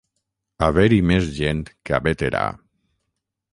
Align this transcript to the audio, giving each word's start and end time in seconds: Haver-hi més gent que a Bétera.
Haver-hi 0.67 0.97
més 1.09 1.27
gent 1.41 1.63
que 1.89 1.97
a 1.99 2.01
Bétera. 2.09 2.43